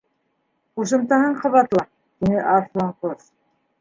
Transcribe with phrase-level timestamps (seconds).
[0.79, 1.85] —Ҡушымтаһын ҡабатла!
[1.91, 3.29] —тине Арыҫланҡош.